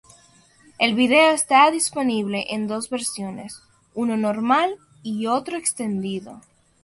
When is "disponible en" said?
1.69-2.67